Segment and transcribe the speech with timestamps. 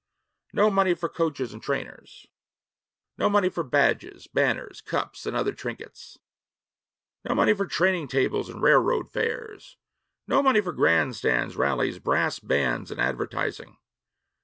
[0.51, 2.25] No money for coaches and trainers;
[3.19, 6.17] no money for badges, banners, cups, and other trinkets;
[7.23, 9.77] no money for training tables and railroad fares;
[10.27, 13.77] no money for grandstands, rallies, brass bands, and advertising.